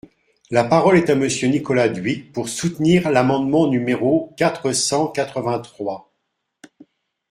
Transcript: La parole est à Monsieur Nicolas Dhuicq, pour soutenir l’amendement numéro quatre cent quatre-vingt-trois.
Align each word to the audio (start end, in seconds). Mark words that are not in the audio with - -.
La 0.49 0.63
parole 0.63 0.97
est 0.97 1.11
à 1.11 1.15
Monsieur 1.15 1.47
Nicolas 1.47 1.87
Dhuicq, 1.87 2.31
pour 2.33 2.49
soutenir 2.49 3.11
l’amendement 3.11 3.67
numéro 3.67 4.33
quatre 4.35 4.71
cent 4.71 5.05
quatre-vingt-trois. 5.07 6.11